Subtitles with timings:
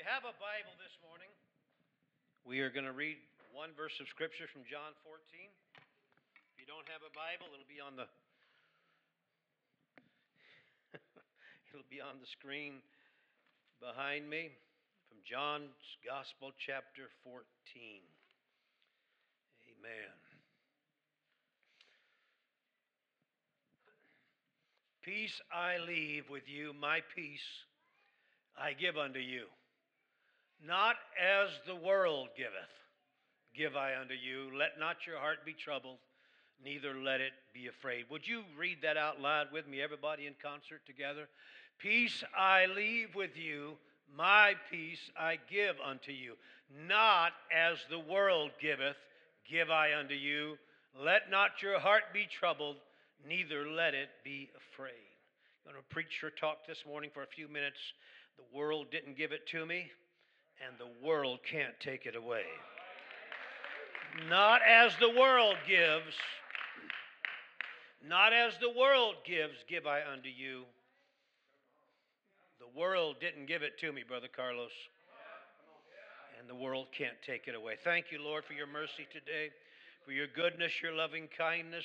[0.00, 1.28] you have a Bible this morning,
[2.48, 3.20] we are going to read
[3.52, 5.20] one verse of Scripture from John 14.
[5.28, 8.08] If you don't have a Bible, it'll be on the
[11.68, 12.80] it'll be on the screen
[13.76, 14.56] behind me
[15.12, 17.44] from John's Gospel, chapter 14.
[19.68, 20.16] Amen.
[25.04, 27.44] Peace I leave with you, my peace
[28.56, 29.44] I give unto you.
[30.66, 32.52] Not as the world giveth,
[33.56, 34.56] give I unto you.
[34.56, 35.98] Let not your heart be troubled,
[36.62, 38.04] neither let it be afraid.
[38.10, 41.28] Would you read that out loud with me, everybody in concert together?
[41.78, 43.78] Peace I leave with you,
[44.14, 46.34] my peace I give unto you.
[46.86, 48.96] Not as the world giveth,
[49.50, 50.58] give I unto you.
[50.98, 52.76] Let not your heart be troubled,
[53.26, 54.92] neither let it be afraid.
[55.64, 57.78] I'm going to preach or talk this morning for a few minutes.
[58.36, 59.90] The world didn't give it to me,
[60.60, 62.44] and the world can't take it away.
[64.28, 66.14] Not as the world gives,
[68.06, 70.64] not as the world gives, give I unto you.
[72.58, 74.72] The world didn't give it to me, Brother Carlos.
[76.38, 77.74] And the world can't take it away.
[77.84, 79.50] Thank you, Lord, for your mercy today,
[80.04, 81.84] for your goodness, your loving kindness,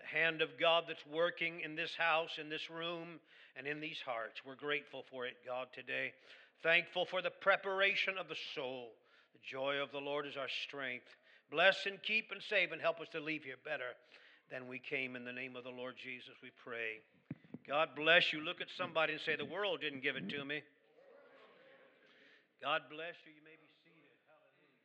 [0.00, 3.20] the hand of God that's working in this house, in this room,
[3.56, 4.40] and in these hearts.
[4.44, 6.12] We're grateful for it, God, today.
[6.62, 8.90] Thankful for the preparation of the soul.
[9.32, 11.06] The joy of the Lord is our strength.
[11.50, 13.96] Bless and keep and save and help us to leave here better
[14.50, 15.16] than we came.
[15.16, 17.00] In the name of the Lord Jesus, we pray.
[17.66, 18.40] God bless you.
[18.40, 20.62] Look at somebody and say, The world didn't give it to me.
[22.62, 23.32] God bless you.
[23.32, 24.12] You may be seated.
[24.28, 24.76] Hallelujah.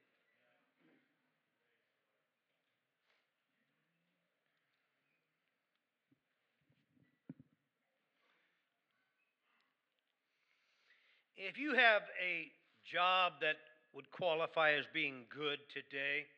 [11.36, 12.48] If you have a
[12.88, 13.60] job that
[13.92, 16.32] would qualify as being good today,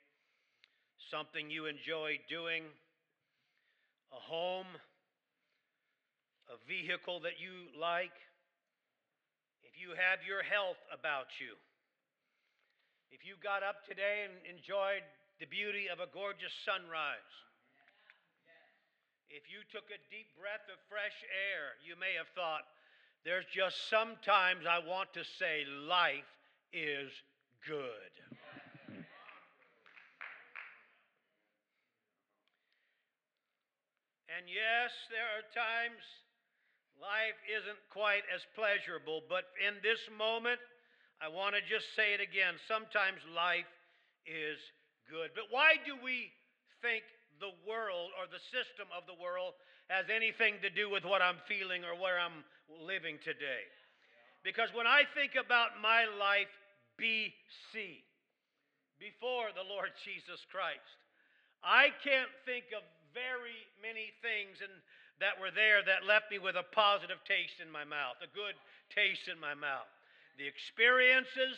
[1.13, 2.65] something you enjoy doing,
[4.09, 4.65] a home,
[6.49, 8.17] a vehicle that you like,
[9.61, 11.53] if you have your health about you,
[13.13, 15.05] if you got up today and enjoyed
[15.37, 17.33] the beauty of a gorgeous sunrise,
[19.29, 22.65] if you took a deep breath of fresh air, you may have thought,
[23.25, 26.27] there's just sometimes I want to say life
[26.73, 27.11] is
[27.67, 28.13] good.
[34.37, 36.03] And yes, there are times
[37.01, 40.61] life isn't quite as pleasurable, but in this moment,
[41.17, 42.61] I want to just say it again.
[42.69, 43.65] Sometimes life
[44.29, 44.61] is
[45.09, 45.33] good.
[45.33, 46.29] But why do we
[46.85, 47.01] think
[47.41, 49.57] the world or the system of the world
[49.89, 53.65] has anything to do with what I'm feeling or where I'm living today?
[54.43, 56.51] Because when I think about my life
[56.99, 58.03] BC,
[58.99, 60.97] before the Lord Jesus Christ,
[61.63, 62.83] I can't think of
[63.13, 64.73] very many things and
[65.19, 68.53] that were there that left me with a positive taste in my mouth, a good
[68.93, 69.89] taste in my mouth.
[70.37, 71.57] The experiences,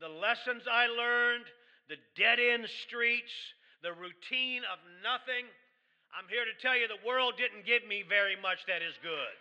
[0.00, 1.44] the lessons I learned,
[1.92, 3.32] the dead end streets,
[3.84, 5.44] the routine of nothing.
[6.16, 9.36] I'm here to tell you the world didn't give me very much that is good.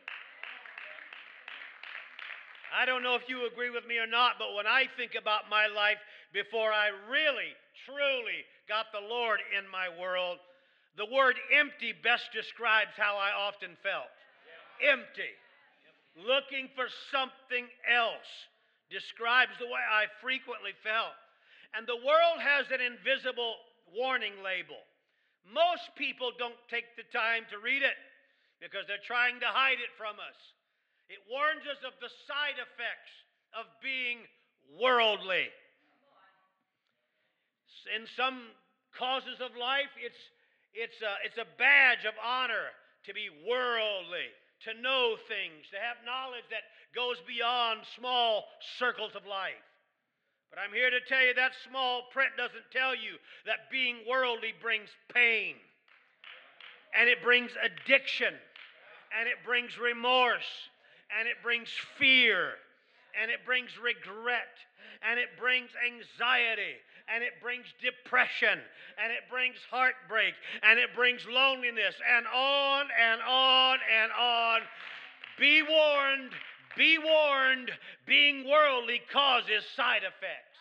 [2.73, 5.49] I don't know if you agree with me or not, but when I think about
[5.49, 6.01] my life
[6.33, 7.53] before I really,
[7.85, 10.41] truly got the Lord in my world,
[10.97, 14.09] the word empty best describes how I often felt.
[14.81, 15.33] Empty.
[16.17, 18.29] Looking for something else
[18.89, 21.13] describes the way I frequently felt.
[21.77, 23.57] And the world has an invisible
[23.89, 24.81] warning label.
[25.45, 27.97] Most people don't take the time to read it
[28.61, 30.37] because they're trying to hide it from us.
[31.13, 33.13] It warns us of the side effects
[33.53, 34.25] of being
[34.81, 35.45] worldly.
[37.93, 38.49] In some
[38.97, 40.17] causes of life, it's
[40.73, 42.73] it's a, it's a badge of honor
[43.05, 44.33] to be worldly,
[44.65, 46.65] to know things, to have knowledge that
[46.95, 48.49] goes beyond small
[48.79, 49.61] circles of life.
[50.49, 54.53] But I'm here to tell you that small print doesn't tell you that being worldly
[54.61, 55.61] brings pain,
[56.97, 58.33] and it brings addiction,
[59.13, 60.49] and it brings remorse,
[61.17, 62.57] and it brings fear,
[63.21, 64.57] and it brings regret,
[65.01, 66.79] and it brings anxiety,
[67.13, 68.59] and it brings depression,
[69.01, 70.33] and it brings heartbreak,
[70.63, 74.61] and it brings loneliness, and on and on and on.
[75.37, 76.31] Be warned,
[76.77, 77.71] be warned,
[78.05, 80.57] being worldly causes side effects.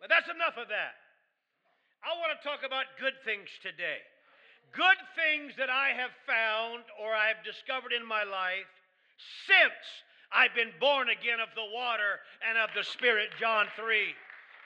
[0.00, 0.94] But that's enough of that.
[2.04, 3.98] I want to talk about good things today.
[4.72, 8.68] Good things that I have found or I have discovered in my life
[9.46, 9.80] since
[10.32, 13.30] I've been born again of the water and of the Spirit.
[13.40, 14.12] John 3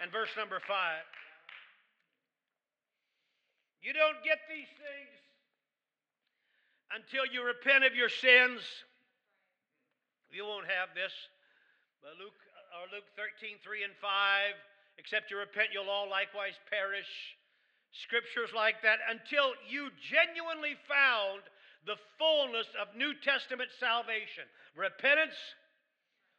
[0.02, 0.66] and verse number 5.
[3.82, 5.14] You don't get these things
[6.92, 8.60] until you repent of your sins.
[10.30, 11.12] You won't have this.
[12.02, 12.36] But Luke,
[12.76, 14.54] or Luke 13, 3 and 5,
[14.98, 17.08] except you repent, you'll all likewise perish.
[17.92, 21.42] Scriptures like that until you genuinely found
[21.86, 24.46] the fullness of New Testament salvation.
[24.76, 25.34] Repentance,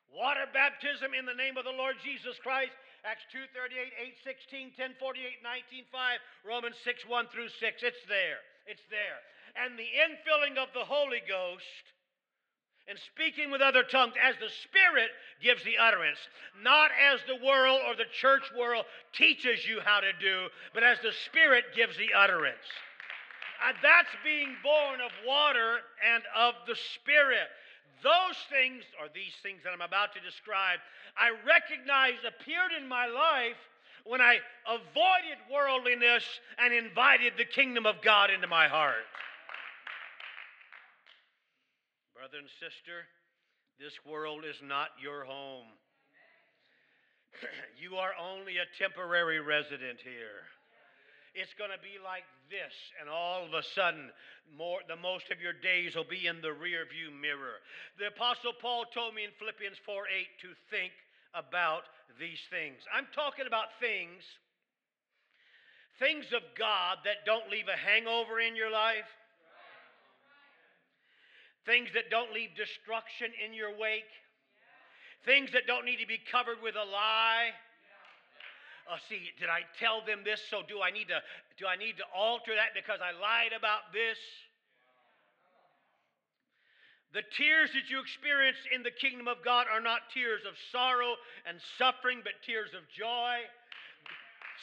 [0.08, 2.72] water baptism in the name of the Lord Jesus Christ,
[3.04, 3.92] Acts 2:38,
[4.24, 7.84] 8:16, 10:48, 19:5, Romans 6, 1 through 6.
[7.84, 8.40] It's there.
[8.68, 9.20] It's there.
[9.56, 11.84] And the infilling of the Holy Ghost
[12.88, 15.12] and speaking with other tongues as the Spirit
[15.42, 16.20] gives the utterance,
[16.62, 20.98] not as the world or the church world teaches you how to do, but as
[21.00, 22.68] the Spirit gives the utterance.
[23.62, 27.48] Uh, that's being born of water and of the Spirit.
[28.02, 30.80] Those things, or these things that I'm about to describe,
[31.14, 33.62] I recognized appeared in my life
[34.04, 36.24] when I avoided worldliness
[36.58, 39.06] and invited the kingdom of God into my heart.
[42.22, 43.10] Brother and sister,
[43.82, 45.74] this world is not your home.
[47.82, 50.46] you are only a temporary resident here
[51.34, 54.12] it's going to be like this, and all of a sudden,
[54.52, 57.64] more, the most of your days will be in the rear view mirror.
[58.00, 60.92] The Apostle Paul told me in Philippians 4 8 to think
[61.32, 61.88] about
[62.20, 62.84] these things.
[62.92, 64.28] I'm talking about things,
[66.04, 69.08] things of God that don't leave a hangover in your life,
[71.66, 74.10] things that don't leave destruction in your wake,
[75.26, 77.52] things that don't need to be covered with a lie
[78.92, 80.42] uh, see, did I tell them this?
[80.50, 81.24] So do I need to
[81.56, 84.18] do I need to alter that because I lied about this?
[87.16, 91.16] The tears that you experience in the kingdom of God are not tears of sorrow
[91.48, 93.44] and suffering, but tears of joy.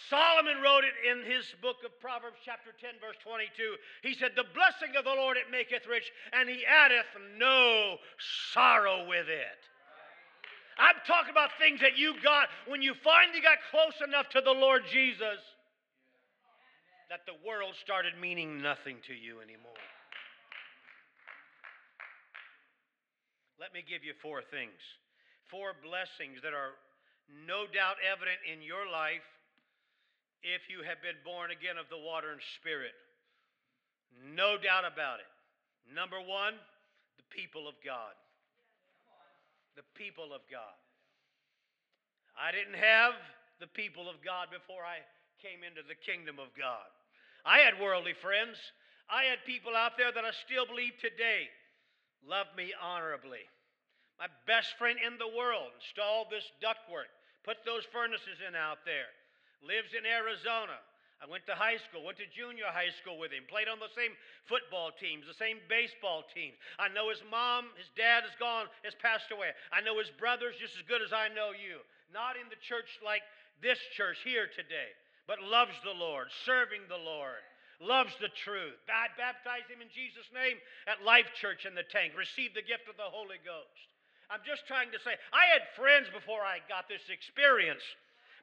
[0.06, 3.50] Solomon wrote it in his book of Proverbs, chapter 10, verse 22.
[4.02, 7.98] He said, The blessing of the Lord it maketh rich, and he addeth no
[8.54, 9.60] sorrow with it.
[10.78, 14.54] I'm talking about things that you got when you finally got close enough to the
[14.54, 15.42] Lord Jesus
[17.10, 19.82] that the world started meaning nothing to you anymore.
[23.58, 24.78] Let me give you four things.
[25.50, 26.78] Four blessings that are
[27.26, 29.24] no doubt evident in your life
[30.43, 32.94] if you have been born again of the water and spirit.
[34.35, 35.31] No doubt about it.
[35.88, 36.55] Number one,
[37.17, 38.14] the people of God
[39.79, 40.75] the people of God.
[42.35, 43.14] I didn't have
[43.62, 44.99] the people of God before I
[45.38, 46.91] came into the kingdom of God.
[47.46, 48.58] I had worldly friends.
[49.06, 51.46] I had people out there that I still believe today
[52.26, 53.46] love me honorably.
[54.19, 57.06] My best friend in the world installed this ductwork,
[57.46, 59.14] put those furnaces in out there,
[59.62, 60.78] lives in Arizona.
[61.19, 63.90] I went to high school, went to junior high school with him, played on the
[63.99, 64.14] same
[64.46, 66.55] football teams, the same baseball teams.
[66.78, 69.50] I know his mom, his dad is gone, has passed away.
[69.75, 71.82] I know his brothers just as good as I know you.
[72.14, 73.26] Not in the church like
[73.58, 74.94] this church here today,
[75.26, 77.43] but loves the Lord, serving the Lord,
[77.82, 78.78] loves the truth.
[78.87, 82.87] I baptized him in Jesus' name at Life Church in the tank, received the gift
[82.87, 83.90] of the Holy Ghost.
[84.31, 87.82] I'm just trying to say, I had friends before I got this experience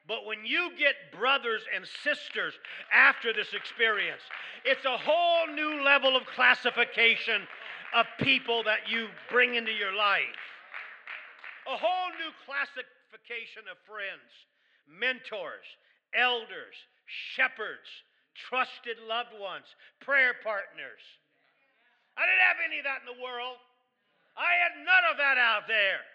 [0.08, 2.54] but when you get brothers and sisters
[2.94, 4.22] after this experience,
[4.64, 7.42] it's a whole new level of classification
[7.94, 10.38] of people that you bring into your life.
[11.66, 14.30] A whole new classification of friends,
[14.86, 15.66] mentors,
[16.14, 16.78] elders,
[17.34, 17.90] shepherds,
[18.34, 19.66] trusted loved ones,
[19.98, 21.02] prayer partners.
[22.14, 23.58] I didn't have any of that in the world.
[24.38, 26.06] I had none of that out there.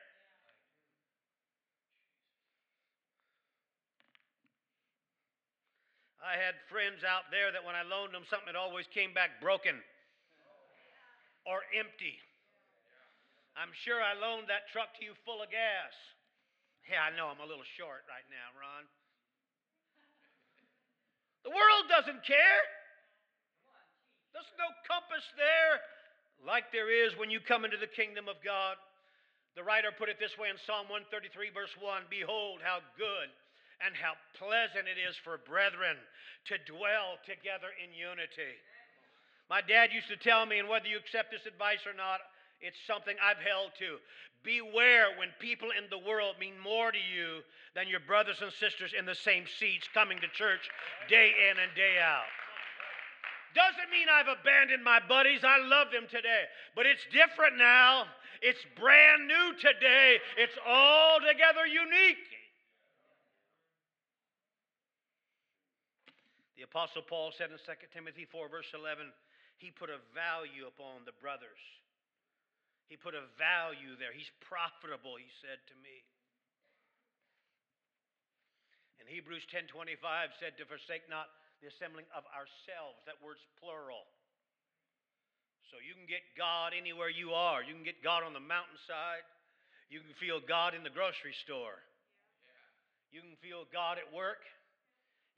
[6.22, 9.42] I had friends out there that when I loaned them something, it always came back
[9.42, 9.82] broken
[11.50, 12.22] or empty.
[13.58, 15.92] I'm sure I loaned that truck to you full of gas.
[16.86, 18.86] Yeah, I know I'm a little short right now, Ron.
[21.42, 22.62] The world doesn't care.
[24.30, 25.82] There's no compass there
[26.46, 28.78] like there is when you come into the kingdom of God.
[29.58, 33.30] The writer put it this way in Psalm 133, verse 1 Behold, how good
[33.86, 35.98] and how pleasant it is for brethren
[36.48, 38.56] to dwell together in unity.
[39.50, 42.24] My dad used to tell me, and whether you accept this advice or not,
[42.62, 43.98] it's something I've held to.
[44.44, 47.42] Beware when people in the world mean more to you
[47.76, 50.70] than your brothers and sisters in the same seats coming to church
[51.10, 52.30] day in and day out.
[53.54, 55.44] Doesn't mean I've abandoned my buddies.
[55.44, 56.48] I love them today.
[56.76, 58.06] But it's different now.
[58.42, 60.18] It's brand new today.
[60.38, 62.24] It's altogether unique.
[66.62, 69.10] The Apostle Paul said in 2 Timothy 4, verse 11,
[69.58, 71.58] he put a value upon the brothers.
[72.86, 74.14] He put a value there.
[74.14, 76.06] He's profitable, he said to me.
[79.02, 81.34] And Hebrews 10:25 said to forsake not
[81.66, 83.02] the assembling of ourselves.
[83.10, 84.06] That word's plural.
[85.74, 87.66] So you can get God anywhere you are.
[87.66, 89.26] You can get God on the mountainside.
[89.90, 91.82] You can feel God in the grocery store.
[93.10, 94.46] You can feel God at work.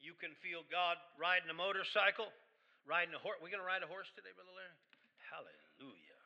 [0.04, 2.28] You can feel God riding a motorcycle,
[2.84, 3.40] riding a horse.
[3.40, 4.76] We're going to ride a horse today, Brother Larry?
[5.32, 6.20] Hallelujah.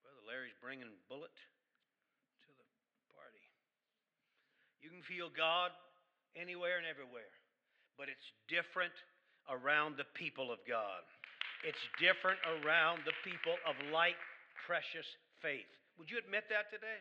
[0.00, 1.36] Brother Larry's bringing bullet
[2.42, 2.66] to the
[3.12, 3.44] party.
[4.80, 5.76] You can feel God
[6.32, 7.30] anywhere and everywhere
[8.02, 8.94] but it's different
[9.46, 11.06] around the people of God.
[11.62, 14.18] It's different around the people of like
[14.66, 15.06] precious
[15.38, 15.68] faith.
[15.98, 16.98] Would you admit that today?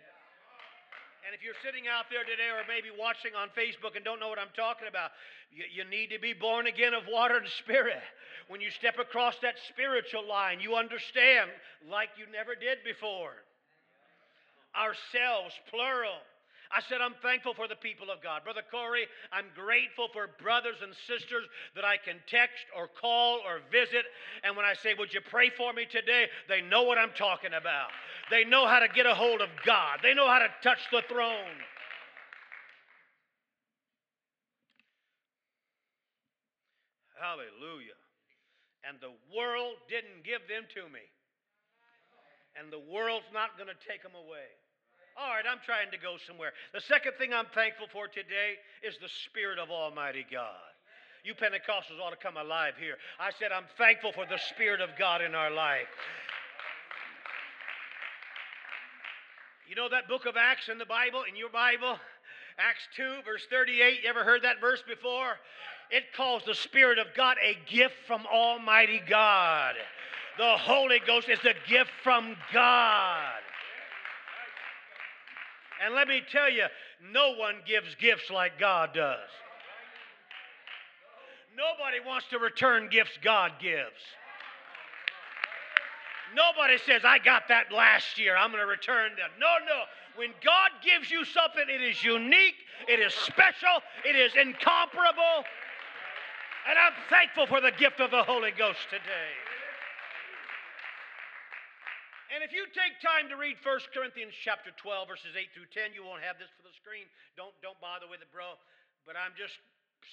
[1.21, 4.29] And if you're sitting out there today or maybe watching on Facebook and don't know
[4.29, 5.13] what I'm talking about,
[5.53, 8.01] you, you, need to be born again of water and spirit.
[8.49, 11.53] When you step across that spiritual line, you understand
[11.85, 13.37] like you never did before.
[14.73, 16.17] Ourselves, plural.
[16.71, 18.43] I said, I'm thankful for the people of God.
[18.43, 23.59] Brother Corey, I'm grateful for brothers and sisters that I can text or call or
[23.71, 24.05] visit.
[24.43, 26.27] And when I say, Would you pray for me today?
[26.47, 27.89] They know what I'm talking about.
[28.29, 31.03] They know how to get a hold of God, they know how to touch the
[31.09, 31.59] throne.
[37.19, 37.99] Hallelujah.
[38.81, 41.05] And the world didn't give them to me.
[42.57, 44.49] And the world's not going to take them away.
[45.17, 46.53] All right, I'm trying to go somewhere.
[46.73, 50.71] The second thing I'm thankful for today is the Spirit of Almighty God.
[51.23, 52.95] You Pentecostals ought to come alive here.
[53.19, 55.91] I said, I'm thankful for the Spirit of God in our life.
[59.67, 61.97] You know that book of Acts in the Bible, in your Bible?
[62.57, 64.03] Acts 2, verse 38.
[64.03, 65.37] You ever heard that verse before?
[65.91, 69.75] It calls the Spirit of God a gift from Almighty God.
[70.37, 73.41] The Holy Ghost is a gift from God.
[75.83, 76.65] And let me tell you,
[77.11, 79.29] no one gives gifts like God does.
[81.57, 84.01] Nobody wants to return gifts God gives.
[86.35, 88.37] Nobody says, I got that last year.
[88.37, 89.31] I'm going to return that.
[89.39, 89.83] No, no.
[90.15, 92.55] When God gives you something, it is unique,
[92.87, 95.43] it is special, it is incomparable.
[96.69, 99.50] And I'm thankful for the gift of the Holy Ghost today.
[102.31, 105.91] And if you take time to read 1 Corinthians chapter 12, verses 8 through 10,
[105.91, 107.03] you won't have this for the screen.
[107.35, 108.55] Don't, don't bother with it, bro.
[109.03, 109.51] But I'm just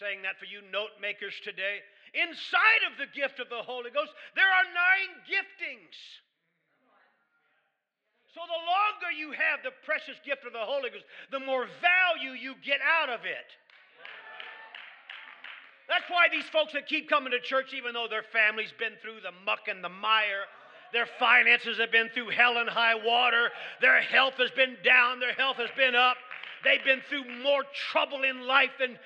[0.03, 1.79] saying that for you note makers today.
[2.19, 5.95] Inside of the gift of the Holy Ghost, there are nine giftings.
[8.35, 12.35] So the longer you have the precious gift of the Holy Ghost, the more value
[12.35, 13.47] you get out of it.
[15.87, 19.23] That's why these folks that keep coming to church, even though their family's been through
[19.23, 20.45] the muck and the mire,
[20.93, 23.51] their finances have been through hell and high water.
[23.81, 25.21] Their health has been down.
[25.21, 26.17] Their health has been up.
[26.65, 28.99] They've been through more trouble in life than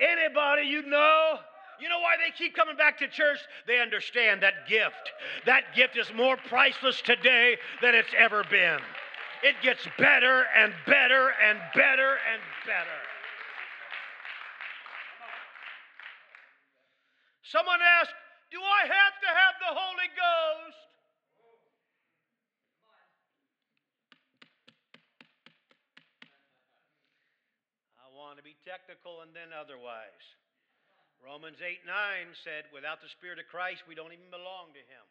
[0.00, 1.38] anybody you know.
[1.80, 3.38] You know why they keep coming back to church?
[3.66, 5.12] They understand that gift.
[5.46, 8.80] That gift is more priceless today than it's ever been.
[9.42, 12.98] It gets better and better and better and better.
[17.42, 18.12] Someone asked,
[18.48, 20.88] do I have to have the Holy Ghost?
[28.00, 30.24] I want to be technical and then otherwise.
[31.20, 35.06] Romans 8 9 said, without the Spirit of Christ, we don't even belong to Him.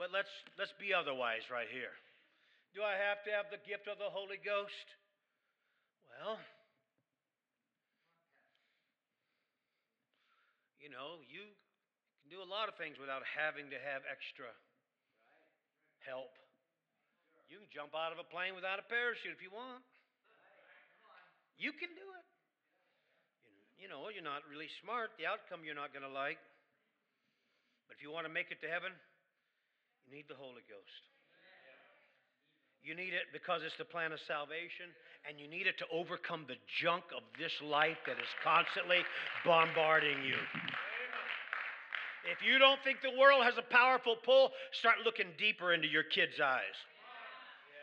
[0.00, 1.92] But let's, let's be otherwise right here.
[2.72, 4.88] Do I have to have the gift of the Holy Ghost?
[6.08, 6.40] Well,
[10.80, 11.44] you know, you
[12.24, 14.48] can do a lot of things without having to have extra
[16.08, 16.32] help.
[17.52, 19.84] You can jump out of a plane without a parachute if you want.
[21.60, 22.26] You can do it.
[23.76, 25.12] You know, you're not really smart.
[25.20, 26.40] The outcome you're not going to like.
[27.88, 28.92] But if you want to make it to heaven,
[30.04, 31.04] you need the Holy Ghost.
[32.80, 34.88] You need it because it's the plan of salvation,
[35.28, 39.04] and you need it to overcome the junk of this life that is constantly
[39.44, 40.38] bombarding you.
[42.28, 46.04] If you don't think the world has a powerful pull, start looking deeper into your
[46.04, 46.76] kids' eyes.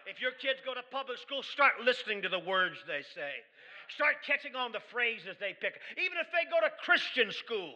[0.05, 3.33] If your kids go to public school, start listening to the words they say.
[3.89, 5.73] Start catching on the phrases they pick.
[5.97, 7.75] Even if they go to Christian school,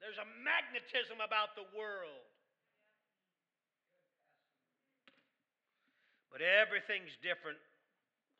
[0.00, 2.29] There's a magnetism about the world.
[6.30, 7.58] But everything's different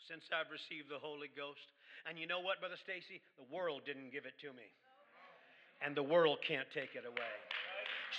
[0.06, 1.66] since I've received the Holy Ghost.
[2.08, 3.20] And you know what, Brother Stacy?
[3.36, 4.70] The world didn't give it to me.
[5.82, 7.34] And the world can't take it away.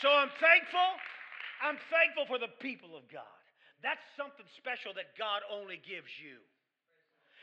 [0.03, 0.89] So I'm thankful.
[1.63, 3.41] I'm thankful for the people of God.
[3.81, 6.37] That's something special that God only gives you.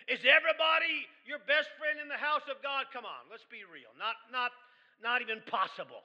[0.06, 2.88] Is everybody your best friend in the house of God?
[2.94, 3.92] Come on, let's be real.
[3.98, 4.54] Not, not,
[5.02, 6.00] not even possible.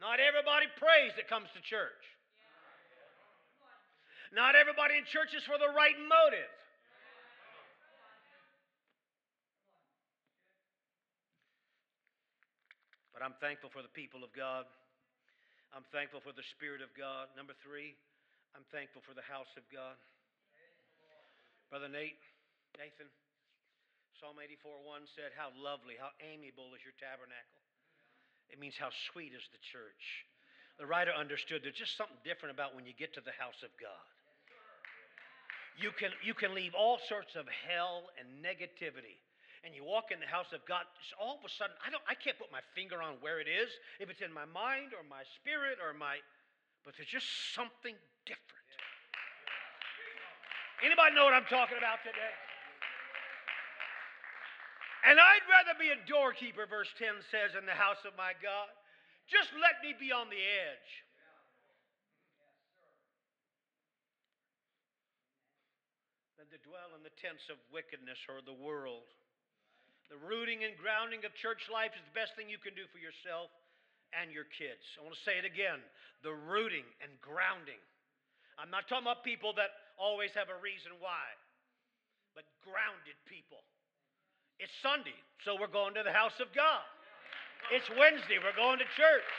[0.00, 2.00] Not everybody prays that comes to church.
[4.30, 6.54] Not everybody in church is for the right motive.
[13.10, 14.64] But I'm thankful for the people of God.
[15.74, 17.28] I'm thankful for the Spirit of God.
[17.34, 17.98] Number three,
[18.54, 19.98] I'm thankful for the house of God.
[21.68, 22.18] Brother Nate,
[22.78, 23.10] Nathan,
[24.18, 27.62] Psalm 84 1 said, How lovely, how amiable is your tabernacle.
[28.50, 30.26] It means how sweet is the church.
[30.78, 33.70] The writer understood there's just something different about when you get to the house of
[33.76, 34.10] God.
[35.80, 39.16] You can, you can leave all sorts of hell and negativity
[39.64, 40.88] and you walk in the house of God,
[41.20, 43.68] all of a sudden, I don't I can't put my finger on where it is,
[44.00, 46.16] if it's in my mind or my spirit or my
[46.84, 47.92] but there's just something
[48.24, 48.68] different.
[50.80, 52.34] Anybody know what I'm talking about today?
[55.04, 58.68] And I'd rather be a doorkeeper, verse 10 says, in the house of my God.
[59.28, 60.90] Just let me be on the edge.
[66.36, 69.10] Than to dwell in the tents of wickedness or the world.
[70.06, 73.02] The rooting and grounding of church life is the best thing you can do for
[73.02, 73.50] yourself
[74.14, 74.78] and your kids.
[74.94, 75.82] I want to say it again
[76.22, 77.82] the rooting and grounding.
[78.54, 81.26] I'm not talking about people that always have a reason why,
[82.38, 83.66] but grounded people.
[84.62, 86.86] It's Sunday, so we're going to the house of God.
[87.74, 89.30] It's Wednesday, we're going to church.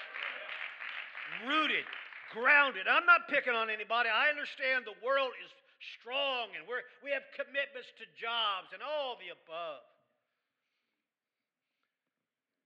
[1.47, 1.87] Rooted,
[2.35, 2.91] grounded.
[2.91, 4.11] I'm not picking on anybody.
[4.11, 5.53] I understand the world is
[5.99, 9.85] strong and we're, we have commitments to jobs and all the above.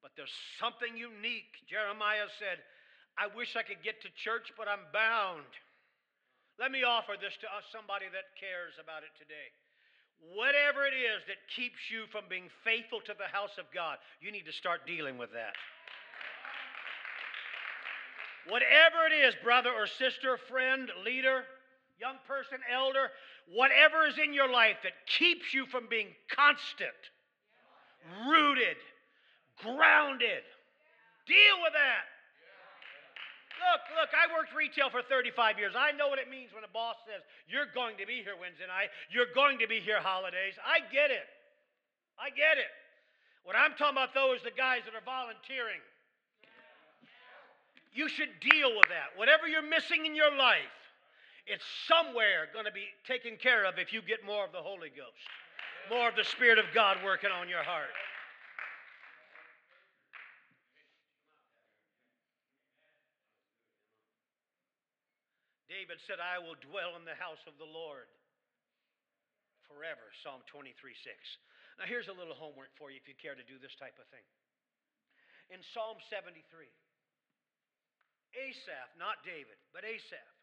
[0.04, 1.49] But there's something unique.
[1.65, 2.62] Jeremiah said,
[3.17, 5.49] I wish I could get to church, but I'm bound.
[6.60, 9.49] Let me offer this to us, somebody that cares about it today.
[10.19, 14.32] Whatever it is that keeps you from being faithful to the house of God, you
[14.32, 15.56] need to start dealing with that.
[18.47, 21.43] Whatever it is, brother or sister, friend, leader,
[21.99, 23.12] young person, elder,
[23.51, 26.99] whatever is in your life that keeps you from being constant,
[28.27, 28.77] rooted,
[29.63, 30.43] grounded.
[31.27, 32.05] Deal with that.
[33.55, 35.73] Look, look, I worked retail for 35 years.
[35.79, 38.67] I know what it means when a boss says, You're going to be here Wednesday
[38.67, 40.60] night, you're going to be here holidays.
[40.60, 41.25] I get it.
[42.19, 42.71] I get it.
[43.47, 45.79] What I'm talking about, though, is the guys that are volunteering.
[47.93, 49.15] You should deal with that.
[49.15, 50.84] Whatever you're missing in your life,
[51.45, 54.89] it's somewhere going to be taken care of if you get more of the Holy
[54.89, 55.25] Ghost,
[55.89, 57.93] more of the Spirit of God working on your heart.
[65.86, 68.10] David said, I will dwell in the house of the Lord
[69.69, 70.10] forever.
[70.25, 71.13] Psalm 23 6.
[71.77, 74.10] Now, here's a little homework for you if you care to do this type of
[74.10, 74.25] thing.
[75.53, 76.41] In Psalm 73,
[78.34, 80.34] Asaph, not David, but Asaph,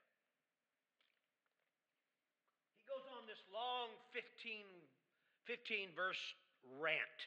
[2.79, 4.65] he goes on this long 15,
[5.47, 6.21] 15 verse
[6.81, 7.19] rant,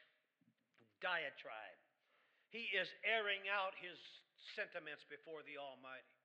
[1.00, 1.80] diatribe.
[2.50, 3.98] He is airing out his
[4.58, 6.16] sentiments before the Almighty.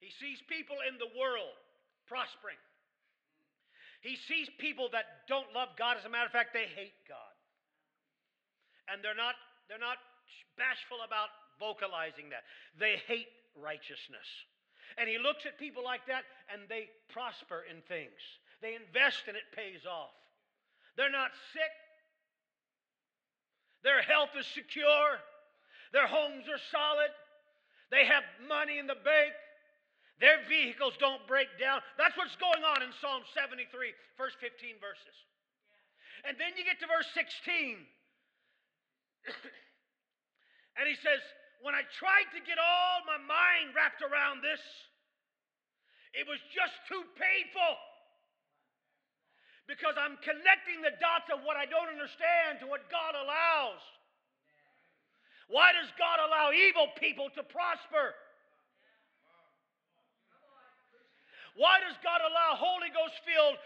[0.00, 1.56] He sees people in the world
[2.04, 2.60] prospering.
[4.04, 5.96] He sees people that don't love God.
[5.96, 7.34] As a matter of fact, they hate God.
[8.92, 9.32] And they're not,
[9.64, 9.96] they're not
[10.60, 12.44] bashful about vocalizing that.
[12.76, 14.28] They hate righteousness.
[15.00, 18.20] And he looks at people like that and they prosper in things.
[18.64, 20.16] They invest and it pays off.
[20.96, 21.74] They're not sick.
[23.84, 25.20] Their health is secure.
[25.92, 27.12] Their homes are solid.
[27.92, 29.36] They have money in the bank.
[30.16, 31.84] Their vehicles don't break down.
[32.00, 33.68] That's what's going on in Psalm 73,
[34.16, 35.12] first 15 verses.
[36.24, 37.84] And then you get to verse 16.
[40.80, 41.20] and he says,
[41.60, 44.64] When I tried to get all my mind wrapped around this,
[46.16, 47.76] it was just too painful.
[49.64, 53.80] Because I'm connecting the dots of what I don't understand to what God allows.
[55.48, 58.12] Why does God allow evil people to prosper?
[61.56, 63.60] Why does God allow Holy Ghost filled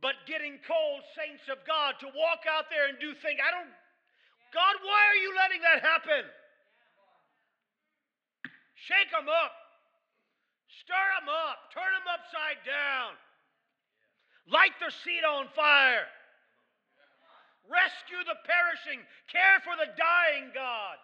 [0.00, 3.38] but getting cold saints of God to walk out there and do things?
[3.38, 3.70] I don't.
[4.50, 6.24] God, why are you letting that happen?
[8.88, 9.52] Shake them up.
[10.80, 11.68] Stir them up.
[11.76, 13.12] Turn them upside down.
[14.48, 16.08] Light their seat on fire.
[17.68, 19.04] Rescue the perishing.
[19.28, 20.96] Care for the dying, God.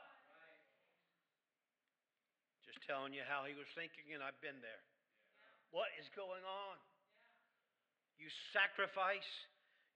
[2.65, 4.83] Just telling you how he was thinking, and I've been there.
[5.77, 6.77] What is going on?
[8.17, 9.29] You sacrifice,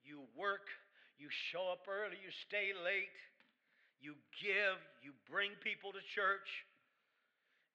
[0.04, 0.68] you work,
[1.16, 3.16] you show up early, you stay late,
[3.98, 6.48] you give, you bring people to church,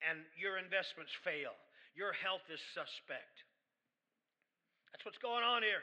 [0.06, 1.56] and your investments fail.
[1.96, 3.43] Your health is suspect.
[4.94, 5.82] That's what's going on here.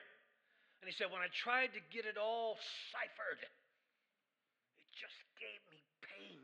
[0.81, 2.57] And he said, when I tried to get it all
[2.94, 3.53] ciphered, it
[4.96, 6.40] just gave me pain.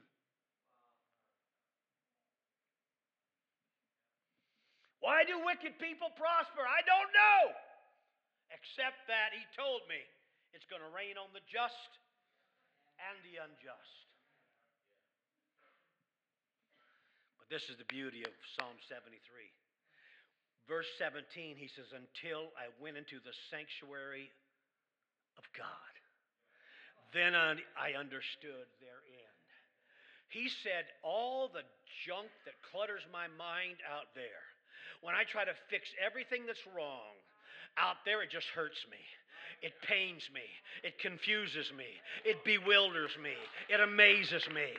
[5.00, 6.66] Why do wicked people prosper?
[6.66, 7.54] I don't know.
[8.50, 10.02] Except that he told me
[10.52, 11.90] it's going to rain on the just
[12.98, 14.06] and the unjust.
[17.38, 19.22] But this is the beauty of Psalm 73.
[20.66, 24.30] Verse 17, he says, Until I went into the sanctuary
[25.38, 25.92] of God,
[27.14, 29.32] then I understood therein.
[30.28, 31.62] He said, All the
[32.02, 34.42] junk that clutters my mind out there,
[35.00, 37.14] when I try to fix everything that's wrong,
[37.78, 38.98] out there, it just hurts me.
[39.62, 40.44] It pains me.
[40.82, 41.88] It confuses me.
[42.24, 43.36] It bewilders me.
[43.68, 44.74] It amazes me.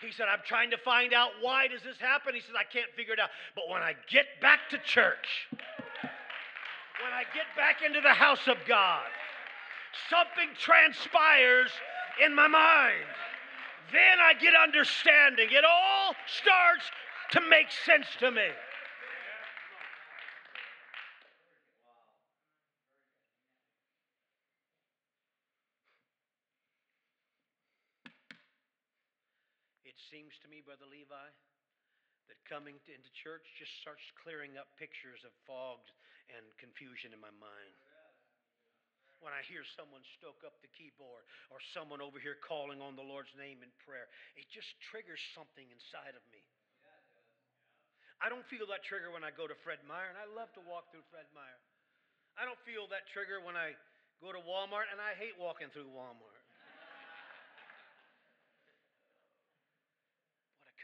[0.00, 2.34] He said, I'm trying to find out why does this happen?
[2.34, 3.30] He says, I can't figure it out.
[3.54, 8.56] But when I get back to church, when I get back into the house of
[8.66, 9.06] God,
[10.08, 11.70] something transpires
[12.24, 13.10] in my mind.
[13.92, 15.48] Then I get understanding.
[15.50, 16.90] It all starts
[17.32, 18.48] to make sense to me.
[30.08, 31.28] Seems to me, Brother Levi,
[32.28, 35.80] that coming to, into church just starts clearing up pictures of fog
[36.32, 37.76] and confusion in my mind.
[39.18, 43.02] When I hear someone stoke up the keyboard or someone over here calling on the
[43.02, 44.06] Lord's name in prayer,
[44.38, 46.40] it just triggers something inside of me.
[48.22, 50.62] I don't feel that trigger when I go to Fred Meyer, and I love to
[50.66, 51.60] walk through Fred Meyer.
[52.34, 53.74] I don't feel that trigger when I
[54.22, 56.37] go to Walmart, and I hate walking through Walmart.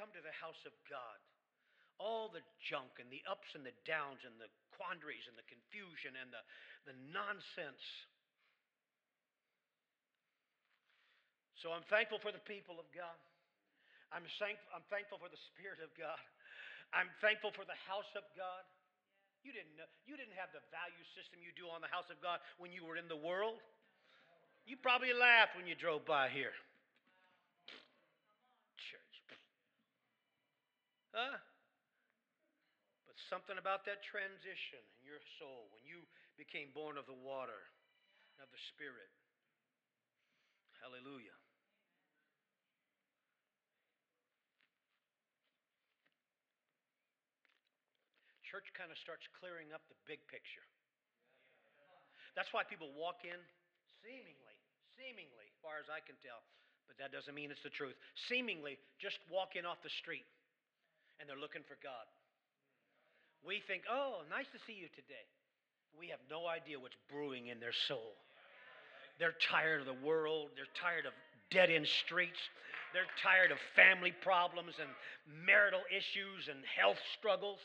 [0.05, 1.17] Come to the house of God,
[1.97, 6.13] all the junk and the ups and the downs and the quandaries and the confusion
[6.13, 6.45] and the,
[6.85, 7.81] the nonsense.
[11.57, 13.17] So I'm thankful for the people of God.
[14.13, 16.21] I'm, thankful, I'm thankful for the Spirit of God.
[16.93, 18.61] I'm thankful for the house of God.
[19.41, 22.21] You didn't, know, you didn't have the value system you do on the house of
[22.21, 23.57] God when you were in the world.
[24.69, 26.53] You probably laughed when you drove by here.
[31.15, 31.39] Huh?
[33.07, 36.03] But something about that transition in your soul when you
[36.35, 37.71] became born of the water
[38.35, 39.15] and of the Spirit.
[40.83, 41.39] Hallelujah.
[48.43, 50.67] Church kind of starts clearing up the big picture.
[52.35, 53.39] That's why people walk in
[54.03, 54.59] seemingly,
[54.99, 56.43] seemingly, as far as I can tell,
[56.91, 57.95] but that doesn't mean it's the truth.
[58.27, 60.27] Seemingly, just walk in off the street
[61.19, 62.07] and they're looking for God.
[63.45, 65.29] We think, oh, nice to see you today.
[65.99, 68.17] We have no idea what's brewing in their soul.
[69.19, 70.51] They're tired of the world.
[70.57, 71.13] They're tired of
[71.51, 72.41] dead end streets.
[72.93, 74.91] They're tired of family problems and
[75.47, 77.59] marital issues and health struggles.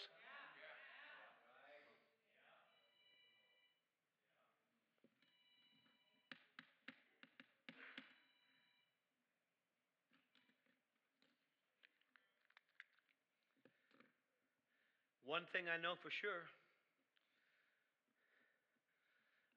[15.30, 16.42] One thing I know for sure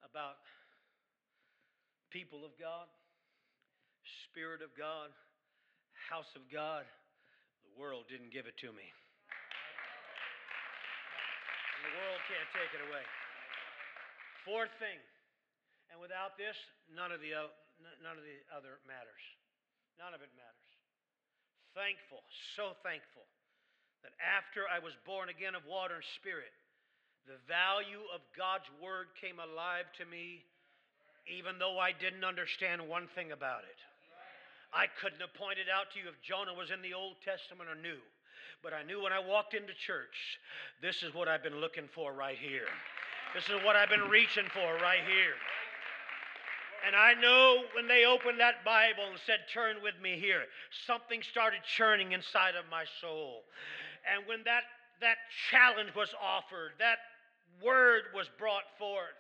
[0.04, 0.36] about
[2.12, 2.84] people of God,
[4.28, 5.08] Spirit of God,
[6.12, 6.84] house of God,
[7.64, 8.84] the world didn't give it to me.
[11.64, 13.08] And the world can't take it away.
[14.44, 15.00] Fourth thing,
[15.88, 16.60] and without this,
[16.92, 17.32] none of the,
[18.04, 19.24] none of the other matters.
[19.96, 20.68] None of it matters.
[21.72, 22.20] Thankful,
[22.60, 23.24] so thankful
[24.02, 26.52] that after I was born again of water and spirit,
[27.26, 30.42] the value of God's word came alive to me,
[31.30, 33.78] even though I didn't understand one thing about it.
[34.74, 37.76] I couldn't have pointed out to you if Jonah was in the Old Testament or
[37.76, 38.00] New.
[38.62, 40.38] But I knew when I walked into church,
[40.80, 42.70] this is what I've been looking for right here.
[43.34, 45.36] This is what I've been reaching for right here.
[46.86, 50.42] And I know when they opened that Bible and said, Turn with me here,
[50.86, 53.42] something started churning inside of my soul.
[54.06, 54.66] And when that,
[55.00, 55.18] that
[55.50, 56.98] challenge was offered, that
[57.62, 59.16] word was brought forth,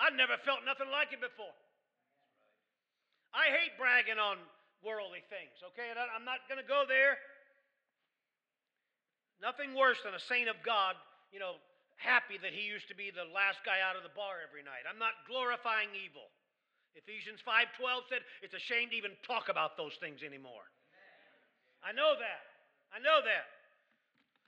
[0.00, 1.56] I never felt nothing like it before.
[3.32, 4.40] I hate bragging on
[4.84, 5.92] worldly things, okay?
[5.92, 7.20] And I'm not going to go there.
[9.40, 10.96] Nothing worse than a saint of God,
[11.28, 11.60] you know,
[12.00, 14.84] happy that he used to be the last guy out of the bar every night.
[14.88, 16.28] I'm not glorifying evil.
[16.96, 20.64] Ephesians 5:12 said it's a shame to even talk about those things anymore.
[21.84, 22.44] I know that.
[22.92, 23.44] I know that.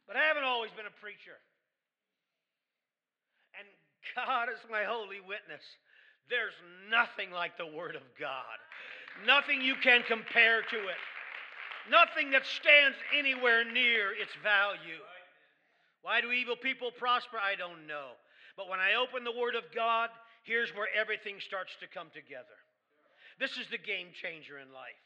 [0.09, 1.37] But I haven't always been a preacher.
[3.61, 3.69] And
[4.17, 5.63] God is my holy witness.
[6.33, 6.57] There's
[6.89, 8.57] nothing like the Word of God.
[9.29, 11.03] Nothing you can compare to it.
[11.93, 15.05] Nothing that stands anywhere near its value.
[16.03, 17.37] Why do evil people prosper?
[17.37, 18.17] I don't know.
[18.57, 20.09] But when I open the Word of God,
[20.45, 22.57] here's where everything starts to come together.
[23.41, 24.99] This is the game changer in life.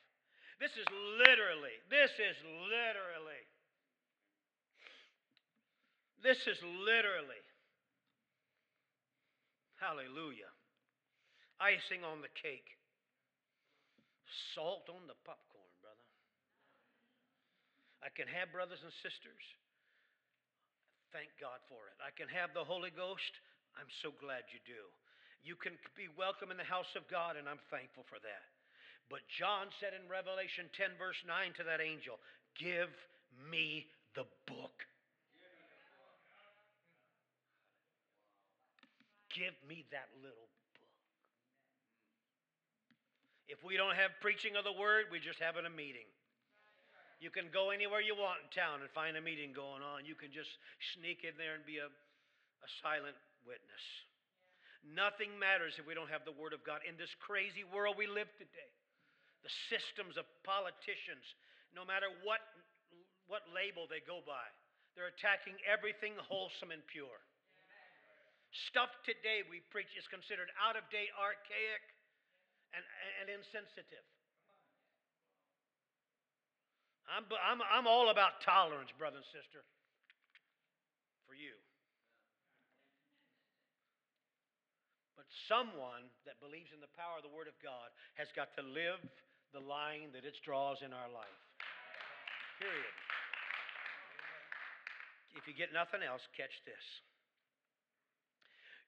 [0.63, 0.87] This is
[1.19, 2.39] literally, this is
[2.71, 3.43] literally,
[6.23, 7.43] this is literally,
[9.83, 10.51] hallelujah,
[11.59, 12.79] icing on the cake,
[14.55, 16.09] salt on the popcorn, brother.
[18.07, 19.43] I can have brothers and sisters.
[21.11, 21.99] Thank God for it.
[22.01, 23.35] I can have the Holy Ghost.
[23.77, 24.89] I'm so glad you do.
[25.43, 28.47] You can be welcome in the house of God, and I'm thankful for that.
[29.11, 32.17] But John said in Revelation 10, verse 9 to that angel,
[32.57, 32.89] Give
[33.51, 34.87] me the book.
[39.33, 40.93] Give me that little book.
[43.49, 46.09] If we don't have preaching of the word, we're just having a meeting.
[47.23, 50.05] You can go anywhere you want in town and find a meeting going on.
[50.05, 50.51] You can just
[50.97, 53.15] sneak in there and be a, a silent
[53.47, 53.85] witness.
[54.83, 56.83] Nothing matters if we don't have the Word of God.
[56.83, 58.71] In this crazy world we live today,
[59.47, 61.23] the systems of politicians,
[61.71, 62.43] no matter what,
[63.31, 64.47] what label they go by,
[64.99, 67.23] they're attacking everything wholesome and pure.
[68.53, 71.85] Stuff today we preach is considered out of date, archaic,
[72.77, 72.85] and,
[73.25, 74.05] and insensitive.
[77.09, 79.65] I'm, I'm, I'm all about tolerance, brother and sister,
[81.25, 81.57] for you.
[85.17, 87.89] But someone that believes in the power of the Word of God
[88.21, 89.01] has got to live
[89.57, 91.41] the line that it draws in our life.
[92.61, 92.97] Period.
[95.37, 96.85] If you get nothing else, catch this.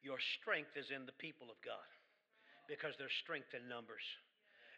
[0.05, 1.88] Your strength is in the people of God
[2.69, 4.05] because there's strength in numbers.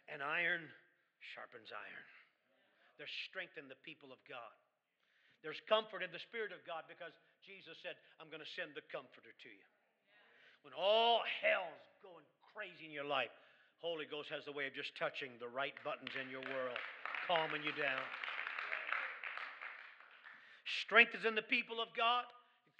[0.07, 0.63] And iron
[1.35, 2.07] sharpens iron.
[2.95, 4.55] There's strength in the people of God.
[5.43, 7.11] There's comfort in the Spirit of God because
[7.43, 9.67] Jesus said, I'm going to send the Comforter to you
[10.67, 13.31] when all hell's going crazy in your life,
[13.79, 16.75] Holy Ghost has the way of just touching the right buttons in your world,
[17.23, 18.03] calming you down.
[20.83, 22.27] Strength is in the people of God,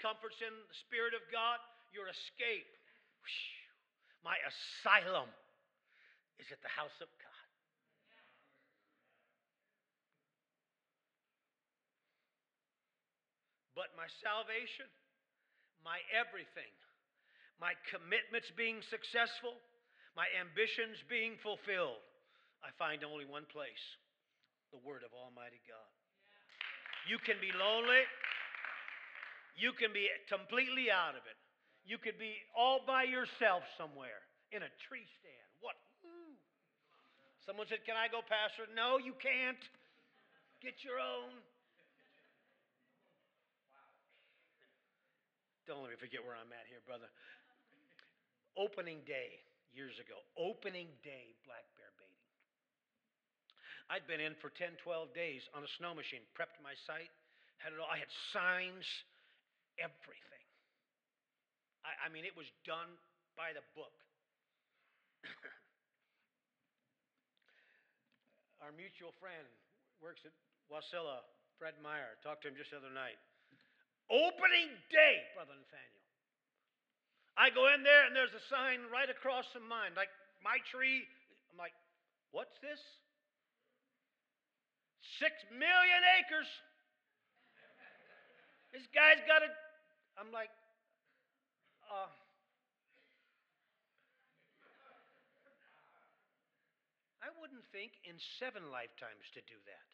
[0.03, 2.67] comfort's in the Spirit of God, your escape.
[4.23, 5.29] My asylum
[6.39, 7.47] is at the house of God.
[13.77, 14.89] But my salvation,
[15.85, 16.73] my everything,
[17.61, 19.53] my commitments being successful,
[20.17, 22.01] my ambitions being fulfilled,
[22.65, 23.85] I find only one place
[24.73, 25.91] the Word of Almighty God.
[27.05, 28.03] You can be lonely,
[29.55, 31.36] you can be completely out of it.
[31.87, 34.19] You could be all by yourself somewhere
[34.51, 35.49] in a tree stand.
[35.63, 35.79] What?
[36.03, 36.35] Ooh.
[37.47, 38.67] Someone said, Can I go, Pastor?
[38.75, 39.63] No, you can't.
[40.59, 41.31] Get your own.
[45.63, 47.07] Don't let me forget where I'm at here, brother
[48.57, 49.37] opening day
[49.71, 52.25] years ago, opening day black bear baiting.
[53.87, 57.13] I'd been in for 10, 12 days on a snow machine, prepped my site,
[57.61, 57.87] had it all.
[57.87, 58.83] I had signs,
[59.77, 60.36] everything.
[61.87, 62.91] I, I mean, it was done
[63.39, 63.95] by the book.
[68.61, 69.47] Our mutual friend
[70.03, 70.35] works at
[70.67, 71.23] Wasilla,
[71.55, 72.19] Fred Meyer.
[72.19, 73.15] Talked to him just the other night.
[74.11, 76.03] Opening day, Brother Nathaniel.
[77.39, 80.11] I go in there and there's a sign right across from mine, like
[80.43, 81.05] my tree.
[81.53, 81.75] I'm like,
[82.33, 82.81] what's this?
[85.21, 86.49] Six million acres.
[88.75, 89.49] This guy's got a.
[90.19, 90.51] I'm like,
[91.87, 92.11] uh,
[97.23, 99.89] I wouldn't think in seven lifetimes to do that.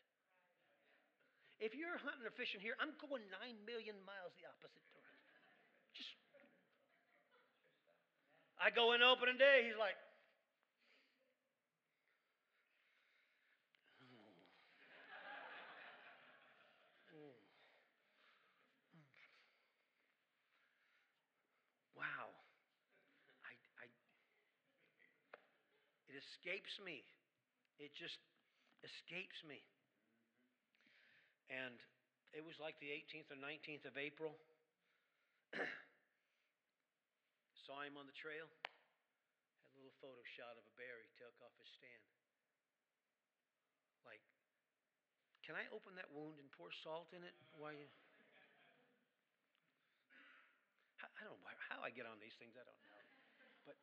[1.62, 5.40] If you're hunting or fishing here, I'm going nine million miles the opposite direction.
[5.98, 6.14] Just.
[8.62, 9.66] I go in opening day.
[9.66, 9.98] He's like,
[26.44, 27.08] escapes me.
[27.80, 28.20] It just
[28.84, 29.64] escapes me.
[31.48, 31.80] And
[32.36, 34.36] it was like the 18th or 19th of April.
[37.64, 38.52] Saw him on the trail.
[39.72, 42.04] Had a little photo shot of a bear he took off his stand.
[44.04, 44.20] Like,
[45.48, 47.40] can I open that wound and pour salt in it?
[47.56, 47.72] Why?
[47.72, 47.88] You...
[51.08, 52.60] I don't know how I get on these things.
[52.60, 53.00] I don't know.
[53.64, 53.80] But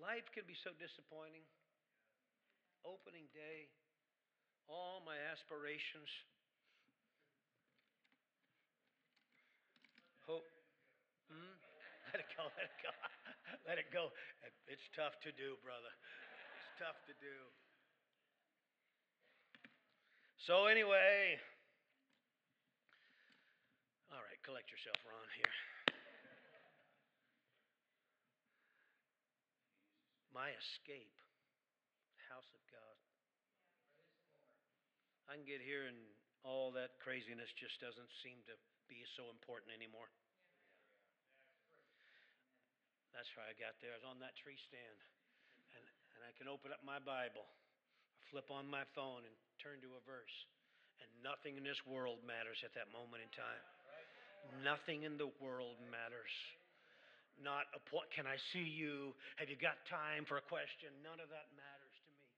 [0.00, 1.44] life can be so disappointing.
[2.86, 3.66] Opening day,
[4.70, 6.06] all my aspirations.
[10.22, 10.46] Hope.
[11.26, 11.56] Hmm?
[12.14, 12.92] Let it go, let it go.
[13.68, 14.02] let it go.
[14.70, 15.90] It's tough to do, brother.
[15.90, 17.36] It's tough to do.
[20.46, 21.34] So, anyway,
[24.14, 25.65] all right, collect yourself, Ron, here.
[30.36, 31.16] My escape,
[32.12, 32.96] the house of God.
[35.32, 35.96] I can get here and
[36.44, 40.12] all that craziness just doesn't seem to be so important anymore.
[43.16, 43.96] That's how I got there.
[43.96, 45.00] I was on that tree stand.
[45.72, 47.48] And, and I can open up my Bible,
[48.28, 50.36] flip on my phone, and turn to a verse.
[51.00, 53.64] And nothing in this world matters at that moment in time.
[54.60, 56.30] Nothing in the world matters.
[57.42, 58.08] Not a point.
[58.10, 59.12] Can I see you?
[59.36, 60.88] Have you got time for a question?
[61.04, 62.32] None of that matters to me.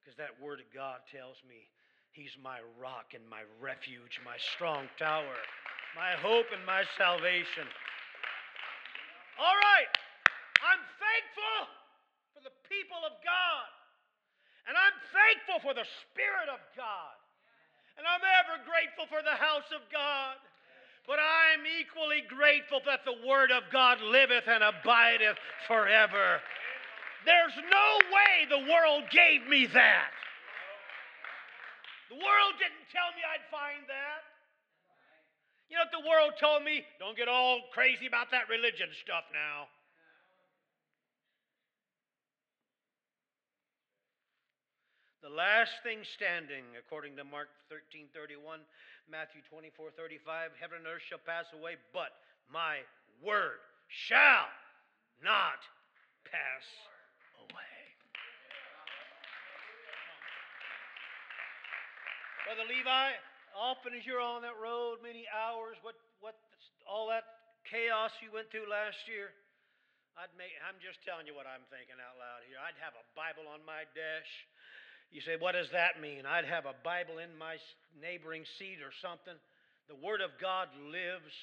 [0.00, 1.68] Because that word of God tells me
[2.10, 5.38] He's my rock and my refuge, my strong tower,
[5.94, 7.68] my hope and my salvation.
[9.38, 9.92] All right.
[10.60, 11.58] I'm thankful
[12.34, 13.70] for the people of God.
[14.68, 17.16] And I'm thankful for the Spirit of God.
[17.96, 20.36] And I'm ever grateful for the house of God.
[21.06, 26.40] But I'm equally grateful that the Word of God liveth and abideth forever.
[27.24, 30.12] There's no way the world gave me that.
[32.08, 34.26] The world didn't tell me I'd find that.
[35.70, 36.82] You know what the world told me?
[36.98, 39.70] Don't get all crazy about that religion stuff now.
[45.22, 48.58] The last thing standing, according to Mark 13 31,
[49.08, 52.12] Matthew 24 35, heaven and earth shall pass away, but
[52.50, 52.82] my
[53.22, 54.48] word shall
[55.22, 55.60] not
[56.26, 56.66] pass
[57.46, 57.76] away.
[62.44, 63.14] Brother Levi,
[63.54, 66.34] often as you're on that road, many hours, what, what,
[66.82, 67.22] all that
[67.62, 69.30] chaos you went through last year,
[70.18, 72.58] I'd make, I'm just telling you what I'm thinking out loud here.
[72.58, 74.30] I'd have a Bible on my dash
[75.10, 76.22] you say, what does that mean?
[76.22, 77.58] I'd have a Bible in my
[77.98, 79.34] neighboring seat or something.
[79.90, 81.34] The Word of God lives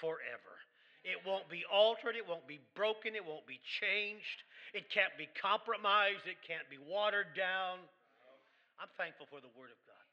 [0.00, 0.56] forever.
[1.04, 2.16] It won't be altered.
[2.16, 3.12] It won't be broken.
[3.12, 4.40] It won't be changed.
[4.72, 6.24] It can't be compromised.
[6.24, 7.84] It can't be watered down.
[8.80, 10.04] I'm thankful for the Word of God.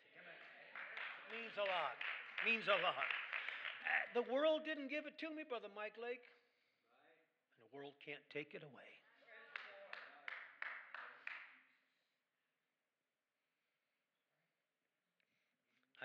[1.28, 1.96] It means a lot.
[1.96, 3.08] It means a lot.
[3.88, 6.24] Uh, the world didn't give it to me, Brother Mike Lake.
[7.56, 8.97] And the world can't take it away.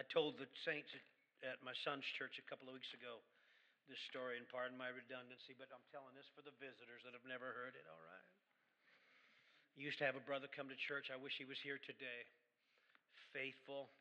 [0.03, 0.91] I told the saints
[1.47, 3.23] at, my son's church a couple of weeks ago
[3.87, 7.23] this story, and pardon my redundancy, but I'm telling this for the visitors that have
[7.23, 8.27] never heard it, all right?
[9.79, 11.15] used to have a brother come to church.
[11.15, 12.27] I wish he was here today.
[13.31, 13.95] Faithful,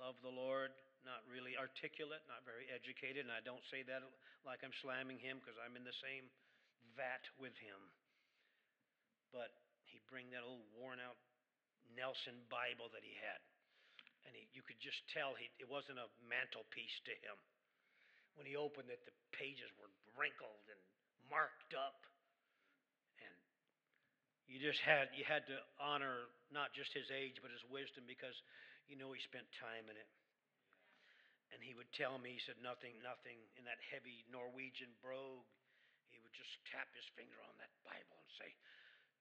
[0.00, 0.72] love the Lord,
[1.04, 4.00] not really articulate, not very educated, and I don't say that
[4.48, 6.24] like I'm slamming him because I'm in the same
[6.96, 7.80] vat with him.
[9.28, 9.52] But
[9.92, 11.20] he'd bring that old worn out
[11.92, 13.44] Nelson Bible that he had
[14.26, 17.36] and he, you could just tell he, it wasn't a mantelpiece to him.
[18.34, 20.78] When he opened it, the pages were wrinkled and
[21.26, 22.06] marked up,
[23.18, 23.34] and
[24.46, 28.34] you just had you had to honor not just his age but his wisdom because
[28.86, 30.10] you know he spent time in it.
[31.48, 35.48] And he would tell me, he said, nothing, nothing in that heavy Norwegian brogue.
[36.12, 38.52] He would just tap his finger on that Bible and say,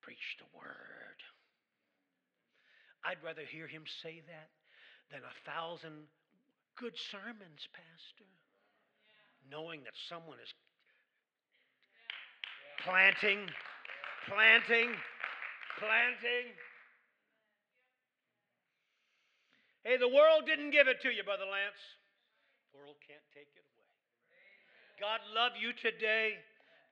[0.04, 1.20] Preach the word.
[3.04, 4.52] I'd rather hear him say that
[5.12, 6.08] than a thousand
[6.76, 8.30] good sermons, Pastor.
[9.50, 10.52] Knowing that someone is
[12.84, 13.48] planting,
[14.28, 14.92] planting,
[15.80, 16.48] planting.
[19.88, 21.80] Hey, the world didn't give it to you, Brother Lance.
[22.76, 23.88] The world can't take it away.
[25.00, 26.36] God love you today.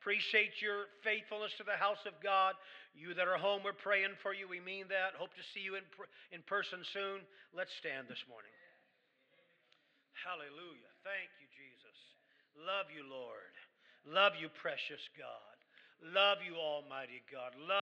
[0.05, 2.53] Appreciate your faithfulness to the house of God.
[2.93, 4.45] You that are home, we're praying for you.
[4.45, 5.17] We mean that.
[5.17, 5.85] Hope to see you in,
[6.29, 7.25] in person soon.
[7.57, 8.53] Let's stand this morning.
[10.13, 10.93] Hallelujah.
[11.01, 11.97] Thank you, Jesus.
[12.53, 13.49] Love you, Lord.
[14.05, 15.57] Love you, precious God.
[16.05, 17.57] Love you, Almighty God.
[17.57, 17.84] Love